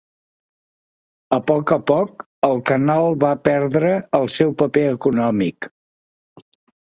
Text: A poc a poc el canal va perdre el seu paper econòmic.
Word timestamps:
A 1.35 1.37
poc 1.49 1.73
a 1.75 1.77
poc 1.89 2.23
el 2.47 2.63
canal 2.71 3.05
va 3.25 3.33
perdre 3.49 3.91
el 4.21 4.25
seu 4.37 4.53
paper 4.63 4.87
econòmic. 4.95 5.69